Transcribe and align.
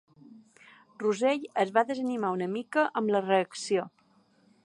Russell 1.03 1.45
es 1.65 1.73
va 1.75 1.83
desanimar 1.91 2.33
una 2.37 2.49
mica 2.55 2.87
amb 3.01 3.13
la 3.17 3.23
reacció. 3.29 3.87